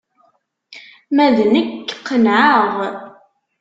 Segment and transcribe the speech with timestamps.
[1.15, 2.73] Ma d nekk, qenεeɣ.